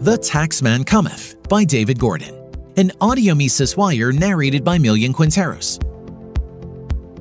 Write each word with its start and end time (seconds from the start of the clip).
The 0.00 0.18
Taxman 0.18 0.84
Cometh 0.84 1.48
by 1.48 1.64
David 1.64 1.98
Gordon, 1.98 2.34
an 2.76 2.92
audio 3.00 3.34
Mises 3.34 3.78
Wire 3.78 4.12
narrated 4.12 4.62
by 4.62 4.76
Millian 4.76 5.14
Quinteros. 5.14 5.82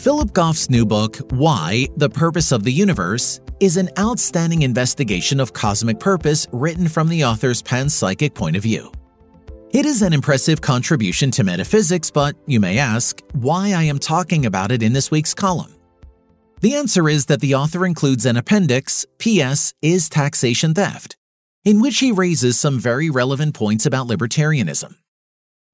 Philip 0.00 0.32
Goff's 0.32 0.70
new 0.70 0.86
book, 0.86 1.18
Why, 1.32 1.86
The 1.98 2.08
Purpose 2.08 2.50
of 2.50 2.64
the 2.64 2.72
Universe, 2.72 3.42
is 3.60 3.76
an 3.76 3.90
outstanding 3.98 4.62
investigation 4.62 5.38
of 5.38 5.52
cosmic 5.52 6.00
purpose 6.00 6.46
written 6.50 6.88
from 6.88 7.10
the 7.10 7.22
author's 7.24 7.62
panpsychic 7.62 8.32
point 8.32 8.56
of 8.56 8.62
view. 8.62 8.90
It 9.72 9.84
is 9.84 10.00
an 10.00 10.14
impressive 10.14 10.62
contribution 10.62 11.30
to 11.32 11.44
metaphysics, 11.44 12.10
but 12.10 12.36
you 12.46 12.58
may 12.58 12.78
ask 12.78 13.20
why 13.34 13.74
I 13.74 13.82
am 13.82 13.98
talking 13.98 14.46
about 14.46 14.72
it 14.72 14.82
in 14.82 14.94
this 14.94 15.10
week's 15.10 15.34
column. 15.34 15.74
The 16.62 16.74
answer 16.76 17.06
is 17.10 17.26
that 17.26 17.42
the 17.42 17.54
author 17.54 17.84
includes 17.84 18.24
an 18.24 18.38
appendix, 18.38 19.04
P.S. 19.18 19.74
Is 19.82 20.08
Taxation 20.08 20.72
Theft? 20.72 21.16
In 21.64 21.80
which 21.80 21.98
he 21.98 22.12
raises 22.12 22.58
some 22.58 22.80
very 22.80 23.08
relevant 23.10 23.54
points 23.54 23.86
about 23.86 24.08
libertarianism. 24.08 24.94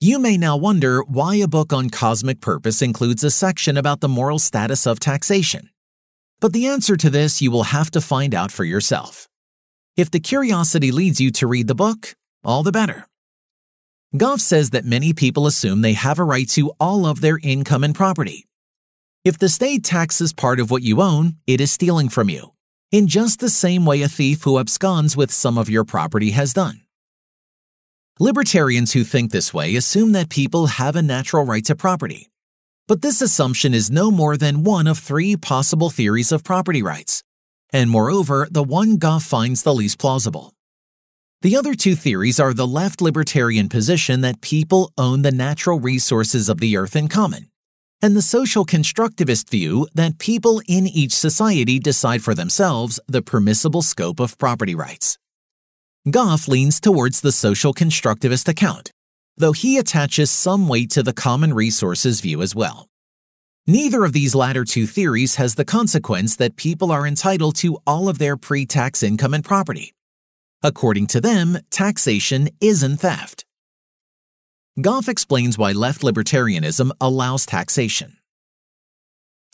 You 0.00 0.18
may 0.18 0.36
now 0.36 0.56
wonder 0.56 1.02
why 1.02 1.36
a 1.36 1.48
book 1.48 1.72
on 1.72 1.90
cosmic 1.90 2.40
purpose 2.40 2.82
includes 2.82 3.24
a 3.24 3.30
section 3.30 3.76
about 3.76 4.00
the 4.00 4.08
moral 4.08 4.38
status 4.38 4.86
of 4.86 5.00
taxation. 5.00 5.70
But 6.40 6.52
the 6.52 6.66
answer 6.66 6.96
to 6.96 7.10
this 7.10 7.42
you 7.42 7.50
will 7.50 7.64
have 7.64 7.90
to 7.90 8.00
find 8.00 8.34
out 8.34 8.52
for 8.52 8.64
yourself. 8.64 9.28
If 9.96 10.10
the 10.10 10.20
curiosity 10.20 10.92
leads 10.92 11.20
you 11.20 11.32
to 11.32 11.48
read 11.48 11.66
the 11.66 11.74
book, 11.74 12.14
all 12.44 12.62
the 12.62 12.70
better. 12.70 13.08
Goff 14.16 14.40
says 14.40 14.70
that 14.70 14.84
many 14.84 15.12
people 15.12 15.46
assume 15.46 15.80
they 15.80 15.94
have 15.94 16.18
a 16.18 16.24
right 16.24 16.48
to 16.50 16.72
all 16.78 17.04
of 17.04 17.20
their 17.20 17.40
income 17.42 17.82
and 17.82 17.94
property. 17.94 18.46
If 19.24 19.38
the 19.38 19.48
state 19.48 19.82
taxes 19.82 20.32
part 20.32 20.60
of 20.60 20.70
what 20.70 20.82
you 20.82 21.02
own, 21.02 21.34
it 21.46 21.60
is 21.60 21.72
stealing 21.72 22.08
from 22.08 22.30
you, 22.30 22.52
in 22.90 23.06
just 23.06 23.40
the 23.40 23.50
same 23.50 23.84
way 23.84 24.02
a 24.02 24.08
thief 24.08 24.42
who 24.42 24.58
absconds 24.58 25.16
with 25.16 25.30
some 25.30 25.58
of 25.58 25.68
your 25.68 25.84
property 25.84 26.30
has 26.30 26.54
done. 26.54 26.80
Libertarians 28.18 28.92
who 28.92 29.04
think 29.04 29.30
this 29.30 29.52
way 29.52 29.76
assume 29.76 30.12
that 30.12 30.30
people 30.30 30.66
have 30.66 30.96
a 30.96 31.02
natural 31.02 31.44
right 31.44 31.64
to 31.66 31.76
property. 31.76 32.30
But 32.88 33.02
this 33.02 33.20
assumption 33.20 33.74
is 33.74 33.90
no 33.90 34.10
more 34.10 34.36
than 34.36 34.64
one 34.64 34.86
of 34.86 34.98
three 34.98 35.36
possible 35.36 35.90
theories 35.90 36.32
of 36.32 36.42
property 36.42 36.82
rights, 36.82 37.22
and 37.72 37.90
moreover, 37.90 38.48
the 38.50 38.64
one 38.64 38.96
Goff 38.96 39.22
finds 39.22 39.62
the 39.62 39.74
least 39.74 39.98
plausible. 39.98 40.54
The 41.42 41.56
other 41.56 41.74
two 41.74 41.94
theories 41.94 42.40
are 42.40 42.54
the 42.54 42.66
left 42.66 43.00
libertarian 43.00 43.68
position 43.68 44.22
that 44.22 44.40
people 44.40 44.92
own 44.98 45.22
the 45.22 45.30
natural 45.30 45.78
resources 45.78 46.48
of 46.48 46.58
the 46.58 46.76
earth 46.76 46.96
in 46.96 47.06
common, 47.06 47.50
and 48.00 48.16
the 48.16 48.22
social 48.22 48.64
constructivist 48.64 49.50
view 49.50 49.88
that 49.94 50.18
people 50.18 50.62
in 50.68 50.86
each 50.86 51.12
society 51.12 51.78
decide 51.78 52.22
for 52.22 52.34
themselves 52.34 53.00
the 53.08 53.22
permissible 53.22 53.82
scope 53.82 54.20
of 54.20 54.38
property 54.38 54.74
rights. 54.74 55.18
Goff 56.10 56.48
leans 56.48 56.80
towards 56.80 57.20
the 57.20 57.32
social 57.32 57.74
constructivist 57.74 58.48
account, 58.48 58.92
though 59.36 59.52
he 59.52 59.78
attaches 59.78 60.30
some 60.30 60.68
weight 60.68 60.90
to 60.90 61.02
the 61.02 61.12
common 61.12 61.52
resources 61.52 62.20
view 62.20 62.40
as 62.40 62.54
well. 62.54 62.88
Neither 63.66 64.04
of 64.04 64.14
these 64.14 64.34
latter 64.34 64.64
two 64.64 64.86
theories 64.86 65.34
has 65.34 65.54
the 65.54 65.64
consequence 65.64 66.36
that 66.36 66.56
people 66.56 66.90
are 66.90 67.06
entitled 67.06 67.56
to 67.56 67.78
all 67.86 68.08
of 68.08 68.18
their 68.18 68.36
pre 68.36 68.64
tax 68.64 69.02
income 69.02 69.34
and 69.34 69.44
property. 69.44 69.92
According 70.62 71.08
to 71.08 71.20
them, 71.20 71.58
taxation 71.70 72.48
isn't 72.60 72.96
theft. 72.98 73.37
Goff 74.80 75.08
explains 75.08 75.58
why 75.58 75.72
left 75.72 76.02
libertarianism 76.02 76.92
allows 77.00 77.44
taxation. 77.44 78.18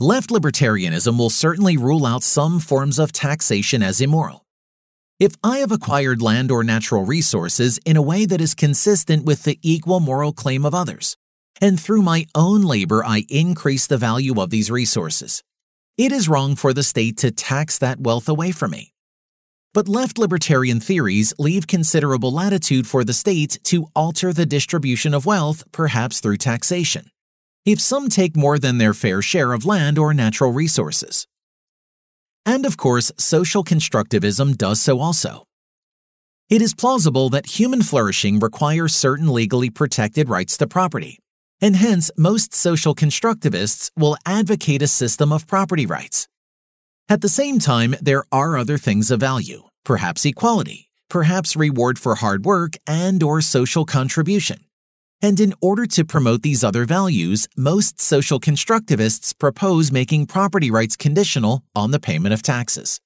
Left 0.00 0.30
libertarianism 0.30 1.16
will 1.16 1.30
certainly 1.30 1.76
rule 1.76 2.06
out 2.06 2.24
some 2.24 2.58
forms 2.58 2.98
of 2.98 3.12
taxation 3.12 3.84
as 3.84 4.00
immoral. 4.00 4.44
If 5.20 5.36
I 5.44 5.58
have 5.58 5.70
acquired 5.70 6.22
land 6.22 6.50
or 6.50 6.64
natural 6.64 7.04
resources 7.04 7.78
in 7.86 7.96
a 7.96 8.02
way 8.02 8.26
that 8.26 8.40
is 8.40 8.56
consistent 8.56 9.24
with 9.24 9.44
the 9.44 9.60
equal 9.62 10.00
moral 10.00 10.32
claim 10.32 10.66
of 10.66 10.74
others, 10.74 11.16
and 11.60 11.78
through 11.78 12.02
my 12.02 12.26
own 12.34 12.62
labor 12.62 13.04
I 13.04 13.24
increase 13.28 13.86
the 13.86 13.98
value 13.98 14.40
of 14.40 14.50
these 14.50 14.72
resources, 14.72 15.44
it 15.96 16.10
is 16.10 16.28
wrong 16.28 16.56
for 16.56 16.72
the 16.72 16.82
state 16.82 17.18
to 17.18 17.30
tax 17.30 17.78
that 17.78 18.00
wealth 18.00 18.28
away 18.28 18.50
from 18.50 18.72
me. 18.72 18.92
But 19.74 19.88
left 19.88 20.18
libertarian 20.18 20.80
theories 20.80 21.32
leave 21.38 21.66
considerable 21.66 22.30
latitude 22.30 22.86
for 22.86 23.04
the 23.04 23.14
state 23.14 23.58
to 23.64 23.86
alter 23.96 24.32
the 24.32 24.44
distribution 24.44 25.14
of 25.14 25.24
wealth, 25.24 25.64
perhaps 25.72 26.20
through 26.20 26.36
taxation, 26.36 27.06
if 27.64 27.80
some 27.80 28.10
take 28.10 28.36
more 28.36 28.58
than 28.58 28.76
their 28.76 28.92
fair 28.92 29.22
share 29.22 29.54
of 29.54 29.64
land 29.64 29.98
or 29.98 30.12
natural 30.12 30.52
resources. 30.52 31.26
And 32.44 32.66
of 32.66 32.76
course, 32.76 33.10
social 33.16 33.64
constructivism 33.64 34.58
does 34.58 34.80
so 34.80 35.00
also. 35.00 35.44
It 36.50 36.60
is 36.60 36.74
plausible 36.74 37.30
that 37.30 37.58
human 37.58 37.82
flourishing 37.82 38.40
requires 38.40 38.94
certain 38.94 39.32
legally 39.32 39.70
protected 39.70 40.28
rights 40.28 40.58
to 40.58 40.66
property, 40.66 41.18
and 41.62 41.76
hence 41.76 42.10
most 42.18 42.52
social 42.52 42.94
constructivists 42.94 43.90
will 43.96 44.18
advocate 44.26 44.82
a 44.82 44.86
system 44.86 45.32
of 45.32 45.46
property 45.46 45.86
rights. 45.86 46.28
At 47.12 47.20
the 47.20 47.28
same 47.28 47.58
time, 47.58 47.94
there 48.00 48.24
are 48.32 48.56
other 48.56 48.78
things 48.78 49.10
of 49.10 49.20
value, 49.20 49.68
perhaps 49.84 50.24
equality, 50.24 50.88
perhaps 51.10 51.54
reward 51.54 51.98
for 51.98 52.14
hard 52.14 52.46
work 52.46 52.78
and 52.86 53.22
or 53.22 53.42
social 53.42 53.84
contribution. 53.84 54.60
And 55.20 55.38
in 55.38 55.52
order 55.60 55.84
to 55.88 56.06
promote 56.06 56.40
these 56.40 56.64
other 56.64 56.86
values, 56.86 57.48
most 57.54 58.00
social 58.00 58.40
constructivists 58.40 59.38
propose 59.38 59.92
making 59.92 60.24
property 60.24 60.70
rights 60.70 60.96
conditional 60.96 61.62
on 61.76 61.90
the 61.90 62.00
payment 62.00 62.32
of 62.32 62.40
taxes. 62.40 62.98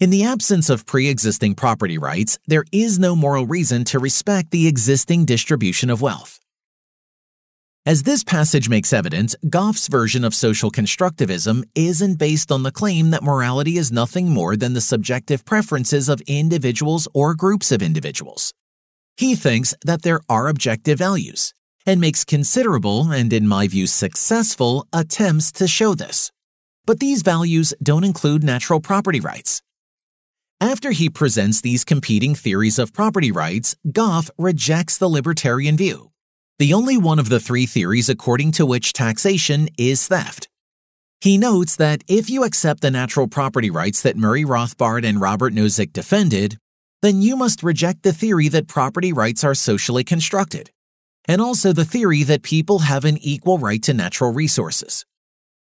In 0.00 0.10
the 0.10 0.24
absence 0.24 0.68
of 0.68 0.84
pre 0.84 1.06
existing 1.06 1.54
property 1.54 1.96
rights, 1.96 2.40
there 2.48 2.64
is 2.72 2.98
no 2.98 3.14
moral 3.14 3.46
reason 3.46 3.84
to 3.84 4.00
respect 4.00 4.50
the 4.50 4.66
existing 4.66 5.26
distribution 5.26 5.90
of 5.90 6.02
wealth. 6.02 6.40
As 7.86 8.02
this 8.02 8.22
passage 8.22 8.68
makes 8.68 8.92
evident, 8.92 9.34
Goff's 9.48 9.88
version 9.88 10.22
of 10.22 10.34
social 10.34 10.70
constructivism 10.70 11.64
isn't 11.74 12.18
based 12.18 12.52
on 12.52 12.62
the 12.62 12.70
claim 12.70 13.08
that 13.10 13.22
morality 13.22 13.78
is 13.78 13.90
nothing 13.90 14.28
more 14.28 14.54
than 14.54 14.74
the 14.74 14.82
subjective 14.82 15.46
preferences 15.46 16.10
of 16.10 16.20
individuals 16.26 17.08
or 17.14 17.34
groups 17.34 17.72
of 17.72 17.80
individuals. 17.80 18.52
He 19.16 19.34
thinks 19.34 19.74
that 19.82 20.02
there 20.02 20.20
are 20.28 20.48
objective 20.48 20.98
values 20.98 21.54
and 21.86 22.02
makes 22.02 22.22
considerable 22.22 23.12
and, 23.12 23.32
in 23.32 23.48
my 23.48 23.66
view, 23.66 23.86
successful 23.86 24.86
attempts 24.92 25.50
to 25.52 25.66
show 25.66 25.94
this. 25.94 26.30
But 26.84 27.00
these 27.00 27.22
values 27.22 27.72
don't 27.82 28.04
include 28.04 28.44
natural 28.44 28.80
property 28.80 29.20
rights. 29.20 29.62
After 30.60 30.90
he 30.90 31.08
presents 31.08 31.62
these 31.62 31.86
competing 31.86 32.34
theories 32.34 32.78
of 32.78 32.92
property 32.92 33.32
rights, 33.32 33.74
Goff 33.90 34.30
rejects 34.36 34.98
the 34.98 35.08
libertarian 35.08 35.78
view, 35.78 36.09
the 36.60 36.74
only 36.74 36.98
one 36.98 37.18
of 37.18 37.30
the 37.30 37.40
three 37.40 37.64
theories 37.64 38.10
according 38.10 38.52
to 38.52 38.66
which 38.66 38.92
taxation 38.92 39.66
is 39.78 40.06
theft. 40.08 40.46
He 41.22 41.38
notes 41.38 41.74
that 41.76 42.04
if 42.06 42.28
you 42.28 42.44
accept 42.44 42.82
the 42.82 42.90
natural 42.90 43.28
property 43.28 43.70
rights 43.70 44.02
that 44.02 44.18
Murray 44.18 44.44
Rothbard 44.44 45.06
and 45.06 45.18
Robert 45.18 45.54
Nozick 45.54 45.94
defended, 45.94 46.58
then 47.00 47.22
you 47.22 47.34
must 47.34 47.62
reject 47.62 48.02
the 48.02 48.12
theory 48.12 48.48
that 48.48 48.68
property 48.68 49.10
rights 49.10 49.42
are 49.42 49.54
socially 49.54 50.04
constructed, 50.04 50.70
and 51.26 51.40
also 51.40 51.72
the 51.72 51.86
theory 51.86 52.24
that 52.24 52.42
people 52.42 52.80
have 52.80 53.06
an 53.06 53.16
equal 53.22 53.56
right 53.56 53.82
to 53.84 53.94
natural 53.94 54.30
resources. 54.30 55.06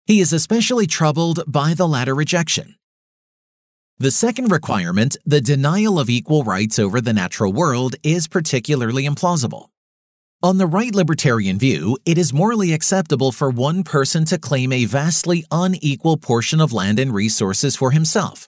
He 0.08 0.20
is 0.20 0.34
especially 0.34 0.88
troubled 0.88 1.44
by 1.46 1.76
the 1.76 1.88
latter 1.88 2.16
rejection. 2.16 2.74
The 4.00 4.10
second 4.10 4.52
requirement, 4.52 5.18
the 5.24 5.40
denial 5.40 6.00
of 6.00 6.10
equal 6.10 6.44
rights 6.44 6.80
over 6.80 7.00
the 7.00 7.14
natural 7.14 7.54
world, 7.54 7.96
is 8.02 8.28
particularly 8.28 9.04
implausible. 9.04 9.68
On 10.42 10.58
the 10.58 10.68
right 10.68 10.96
libertarian 10.96 11.60
view, 11.60 11.98
it 12.06 12.18
is 12.18 12.32
morally 12.32 12.72
acceptable 12.72 13.34
for 13.34 13.50
one 13.50 13.84
person 13.84 14.24
to 14.24 14.38
claim 14.38 14.72
a 14.72 14.86
vastly 14.86 15.44
unequal 15.52 16.16
portion 16.16 16.62
of 16.62 16.72
land 16.72 16.98
and 16.98 17.14
resources 17.14 17.76
for 17.76 17.92
himself, 17.92 18.48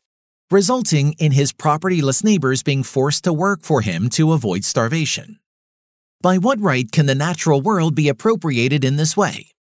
resulting 0.50 1.12
in 1.20 1.34
his 1.34 1.52
propertyless 1.52 2.24
neighbors 2.24 2.64
being 2.64 2.84
forced 2.84 3.26
to 3.26 3.34
work 3.34 3.64
for 3.64 3.82
him 3.82 4.08
to 4.12 4.32
avoid 4.32 4.64
starvation. 4.64 5.38
By 6.22 6.38
what 6.38 6.62
right 6.62 6.90
can 6.90 7.08
the 7.08 7.16
natural 7.16 7.60
world 7.60 7.94
be 7.94 8.08
appropriated 8.08 8.86
in 8.86 8.96
this 8.96 9.18
way? 9.18 9.52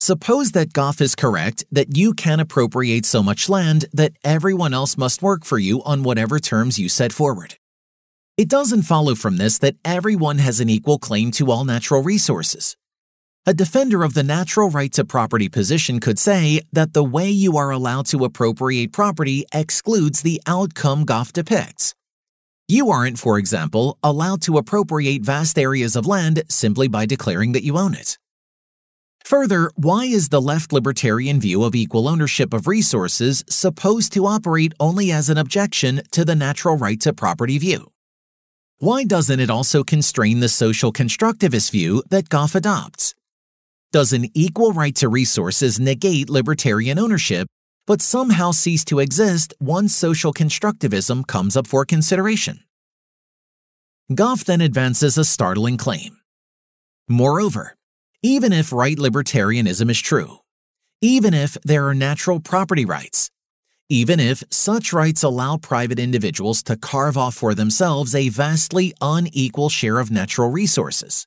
Suppose 0.00 0.52
that 0.52 0.72
Goff 0.72 0.98
is 1.02 1.14
correct 1.14 1.62
that 1.70 1.94
you 1.94 2.14
can 2.14 2.40
appropriate 2.40 3.04
so 3.04 3.22
much 3.22 3.50
land 3.50 3.84
that 3.92 4.12
everyone 4.24 4.72
else 4.72 4.96
must 4.96 5.20
work 5.20 5.44
for 5.44 5.58
you 5.58 5.82
on 5.84 6.04
whatever 6.04 6.38
terms 6.38 6.78
you 6.78 6.88
set 6.88 7.12
forward. 7.12 7.57
It 8.38 8.48
doesn't 8.48 8.82
follow 8.82 9.16
from 9.16 9.36
this 9.36 9.58
that 9.58 9.74
everyone 9.84 10.38
has 10.38 10.60
an 10.60 10.70
equal 10.70 11.00
claim 11.00 11.32
to 11.32 11.50
all 11.50 11.64
natural 11.64 12.04
resources. 12.04 12.76
A 13.46 13.52
defender 13.52 14.04
of 14.04 14.14
the 14.14 14.22
natural 14.22 14.70
right 14.70 14.92
to 14.92 15.04
property 15.04 15.48
position 15.48 15.98
could 15.98 16.20
say 16.20 16.60
that 16.72 16.92
the 16.92 17.02
way 17.02 17.28
you 17.28 17.56
are 17.56 17.72
allowed 17.72 18.06
to 18.06 18.24
appropriate 18.24 18.92
property 18.92 19.44
excludes 19.52 20.22
the 20.22 20.40
outcome 20.46 21.04
Goff 21.04 21.32
depicts. 21.32 21.96
You 22.68 22.90
aren't, 22.90 23.18
for 23.18 23.38
example, 23.38 23.98
allowed 24.04 24.42
to 24.42 24.56
appropriate 24.56 25.22
vast 25.22 25.58
areas 25.58 25.96
of 25.96 26.06
land 26.06 26.40
simply 26.48 26.86
by 26.86 27.06
declaring 27.06 27.50
that 27.52 27.64
you 27.64 27.76
own 27.76 27.94
it. 27.94 28.18
Further, 29.24 29.72
why 29.74 30.04
is 30.04 30.28
the 30.28 30.40
left 30.40 30.72
libertarian 30.72 31.40
view 31.40 31.64
of 31.64 31.74
equal 31.74 32.06
ownership 32.06 32.54
of 32.54 32.68
resources 32.68 33.42
supposed 33.48 34.12
to 34.12 34.26
operate 34.26 34.74
only 34.78 35.10
as 35.10 35.28
an 35.28 35.38
objection 35.38 36.02
to 36.12 36.24
the 36.24 36.36
natural 36.36 36.76
right 36.76 37.00
to 37.00 37.12
property 37.12 37.58
view? 37.58 37.90
Why 38.80 39.02
doesn't 39.02 39.40
it 39.40 39.50
also 39.50 39.82
constrain 39.82 40.38
the 40.38 40.48
social 40.48 40.92
constructivist 40.92 41.72
view 41.72 42.02
that 42.10 42.28
Goff 42.28 42.54
adopts? 42.54 43.12
Does 43.90 44.12
an 44.12 44.26
equal 44.34 44.72
right 44.72 44.94
to 44.96 45.08
resources 45.08 45.80
negate 45.80 46.30
libertarian 46.30 46.96
ownership, 46.96 47.48
but 47.88 48.00
somehow 48.00 48.52
cease 48.52 48.84
to 48.84 49.00
exist 49.00 49.52
once 49.58 49.96
social 49.96 50.32
constructivism 50.32 51.26
comes 51.26 51.56
up 51.56 51.66
for 51.66 51.84
consideration? 51.84 52.60
Goff 54.14 54.44
then 54.44 54.60
advances 54.60 55.18
a 55.18 55.24
startling 55.24 55.76
claim. 55.76 56.18
Moreover, 57.08 57.74
even 58.22 58.52
if 58.52 58.72
right 58.72 58.96
libertarianism 58.96 59.90
is 59.90 60.00
true, 60.00 60.38
even 61.00 61.34
if 61.34 61.56
there 61.64 61.88
are 61.88 61.94
natural 61.94 62.38
property 62.38 62.84
rights, 62.84 63.28
even 63.88 64.20
if 64.20 64.42
such 64.50 64.92
rights 64.92 65.22
allow 65.22 65.56
private 65.56 65.98
individuals 65.98 66.62
to 66.64 66.76
carve 66.76 67.16
off 67.16 67.34
for 67.34 67.54
themselves 67.54 68.14
a 68.14 68.28
vastly 68.28 68.92
unequal 69.00 69.68
share 69.68 69.98
of 69.98 70.10
natural 70.10 70.50
resources, 70.50 71.26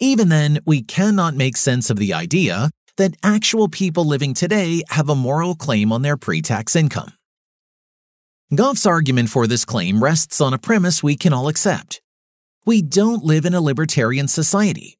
even 0.00 0.28
then, 0.28 0.60
we 0.64 0.82
cannot 0.82 1.34
make 1.34 1.56
sense 1.56 1.90
of 1.90 1.96
the 1.96 2.14
idea 2.14 2.70
that 2.98 3.16
actual 3.22 3.68
people 3.68 4.04
living 4.04 4.32
today 4.32 4.82
have 4.90 5.08
a 5.08 5.14
moral 5.14 5.54
claim 5.54 5.92
on 5.92 6.02
their 6.02 6.16
pre 6.16 6.40
tax 6.40 6.76
income. 6.76 7.12
Goff's 8.54 8.86
argument 8.86 9.28
for 9.28 9.46
this 9.46 9.64
claim 9.64 10.02
rests 10.02 10.40
on 10.40 10.54
a 10.54 10.58
premise 10.58 11.02
we 11.02 11.16
can 11.16 11.32
all 11.32 11.48
accept. 11.48 12.00
We 12.64 12.80
don't 12.80 13.24
live 13.24 13.44
in 13.44 13.54
a 13.54 13.60
libertarian 13.60 14.28
society. 14.28 14.98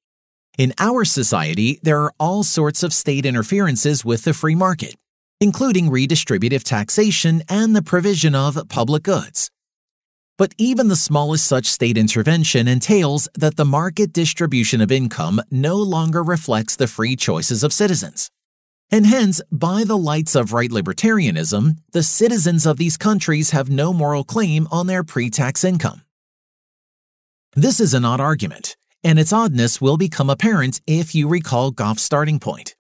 In 0.59 0.75
our 0.79 1.05
society, 1.05 1.79
there 1.83 2.01
are 2.01 2.13
all 2.19 2.43
sorts 2.43 2.83
of 2.83 2.93
state 2.93 3.25
interferences 3.25 4.05
with 4.05 4.25
the 4.25 4.35
free 4.35 4.57
market, 4.57 4.97
including 5.41 5.91
redistributive 5.91 6.65
taxation 6.65 7.43
and 7.49 7.75
the 7.75 7.83
provision 7.83 8.35
of 8.35 8.59
public 8.69 9.03
goods. 9.03 9.51
But 10.39 10.55
even 10.57 10.87
the 10.89 10.97
smallest 10.97 11.47
such 11.47 11.67
state 11.67 11.99
intervention 11.99 12.69
entails 12.69 13.29
that 13.35 13.57
the 13.57 13.65
market 13.65 14.13
distribution 14.13 14.81
of 14.81 14.93
income 14.93 15.43
no 15.51 15.77
longer 15.77 16.23
reflects 16.23 16.77
the 16.77 16.87
free 16.87 17.17
choices 17.17 17.65
of 17.65 17.73
citizens. 17.73 18.31
And 18.91 19.05
hence, 19.05 19.41
by 19.53 19.85
the 19.85 19.99
lights 19.99 20.35
of 20.35 20.53
right 20.53 20.71
libertarianism, 20.71 21.79
the 21.93 22.03
citizens 22.03 22.67
of 22.67 22.79
these 22.79 22.97
countries 22.97 23.51
have 23.51 23.69
no 23.69 23.93
moral 23.93 24.25
claim 24.25 24.67
on 24.71 24.87
their 24.87 25.05
pre 25.05 25.29
tax 25.29 25.65
income. 25.65 26.03
This 27.55 27.81
is 27.81 27.93
an 27.93 28.05
odd 28.05 28.21
argument, 28.21 28.77
and 29.03 29.19
its 29.19 29.33
oddness 29.33 29.81
will 29.81 29.97
become 29.97 30.31
apparent 30.31 30.81
if 30.87 31.15
you 31.15 31.29
recall 31.29 31.71
Goff's 31.73 32.03
starting 32.03 32.39
point. 32.39 32.77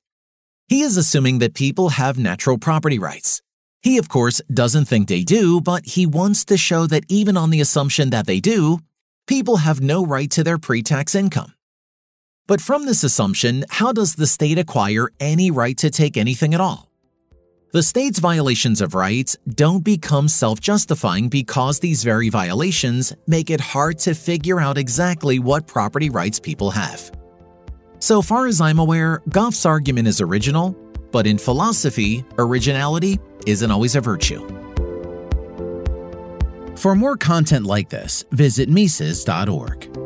He 0.68 0.82
is 0.82 0.96
assuming 0.96 1.38
that 1.38 1.54
people 1.54 1.88
have 1.90 2.18
natural 2.18 2.58
property 2.58 2.98
rights, 2.98 3.42
he, 3.82 3.98
of 3.98 4.08
course, 4.08 4.40
doesn't 4.52 4.86
think 4.86 5.08
they 5.08 5.22
do, 5.22 5.60
but 5.60 5.86
he 5.86 6.04
wants 6.04 6.44
to 6.46 6.56
show 6.56 6.86
that 6.88 7.04
even 7.08 7.36
on 7.36 7.50
the 7.50 7.60
assumption 7.60 8.10
that 8.10 8.26
they 8.26 8.40
do, 8.40 8.80
people 9.26 9.58
have 9.58 9.80
no 9.80 10.04
right 10.04 10.30
to 10.32 10.42
their 10.42 10.58
pre 10.58 10.82
tax 10.82 11.14
income. 11.14 11.54
But 12.46 12.60
from 12.60 12.86
this 12.86 13.04
assumption, 13.04 13.64
how 13.70 13.92
does 13.92 14.14
the 14.14 14.26
state 14.26 14.58
acquire 14.58 15.10
any 15.20 15.50
right 15.50 15.76
to 15.78 15.90
take 15.90 16.16
anything 16.16 16.54
at 16.54 16.60
all? 16.60 16.90
The 17.72 17.82
state's 17.82 18.18
violations 18.18 18.80
of 18.80 18.94
rights 18.94 19.36
don't 19.54 19.84
become 19.84 20.26
self 20.26 20.60
justifying 20.60 21.28
because 21.28 21.78
these 21.78 22.02
very 22.02 22.30
violations 22.30 23.12
make 23.26 23.50
it 23.50 23.60
hard 23.60 23.98
to 24.00 24.14
figure 24.14 24.58
out 24.58 24.78
exactly 24.78 25.38
what 25.38 25.66
property 25.66 26.10
rights 26.10 26.40
people 26.40 26.70
have. 26.70 27.12
So 28.00 28.22
far 28.22 28.46
as 28.46 28.60
I'm 28.60 28.78
aware, 28.78 29.22
Goff's 29.28 29.66
argument 29.66 30.06
is 30.06 30.20
original, 30.20 30.70
but 31.10 31.26
in 31.26 31.36
philosophy, 31.36 32.24
originality 32.38 33.18
isn't 33.46 33.70
always 33.70 33.96
a 33.96 34.00
virtue. 34.00 34.46
For 36.76 36.94
more 36.94 37.16
content 37.16 37.66
like 37.66 37.88
this, 37.88 38.24
visit 38.30 38.68
Mises.org. 38.68 39.97